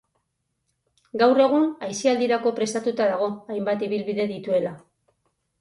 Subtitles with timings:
[1.23, 4.77] Gaur egun, aisialdirako prestatua dago, hainbat ibilbide dituela.